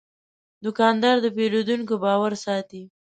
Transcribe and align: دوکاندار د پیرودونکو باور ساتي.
دوکاندار 0.63 1.15
د 1.21 1.25
پیرودونکو 1.35 1.93
باور 2.03 2.33
ساتي. 2.45 2.83